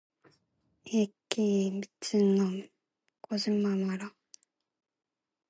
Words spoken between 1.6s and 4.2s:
미친놈, 거짓말 말아.